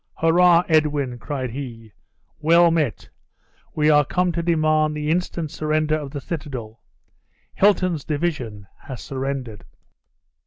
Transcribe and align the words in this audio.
"Hurrah, 0.15 0.63
Edwin!" 0.67 1.19
cried 1.19 1.51
he; 1.51 1.91
"well 2.39 2.71
met! 2.71 3.07
We 3.75 3.91
are 3.91 4.03
come 4.03 4.31
to 4.31 4.41
demand 4.41 4.95
the 4.97 5.11
instant 5.11 5.51
surrender 5.51 5.93
of 5.95 6.09
the 6.09 6.19
citadel. 6.19 6.81
Hilton's 7.53 8.03
division 8.03 8.65
has 8.85 8.99
surrendered!" 9.03 9.63